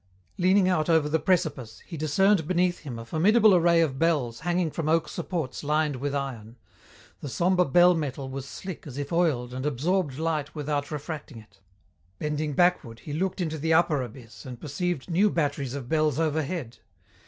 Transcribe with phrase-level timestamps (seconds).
[0.39, 4.71] Leaning out over the precipice, he discerned beneath him a formidable array of bells hanging
[4.71, 6.55] from oak supports lined with iron.
[7.19, 11.59] The sombre bell metal was slick as if oiled and absorbed light without refracting it.
[12.17, 16.79] Bending backward, he looked into the upper abyss and perceived new batteries of bells overhead.